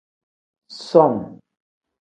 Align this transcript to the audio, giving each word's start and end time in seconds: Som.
Som. 0.87 1.13